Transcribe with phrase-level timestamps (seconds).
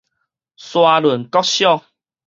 [0.57, 1.83] 沙崙國小